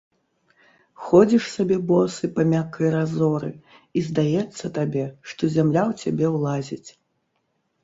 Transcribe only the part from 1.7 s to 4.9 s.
босы па мяккай разоры, і здаецца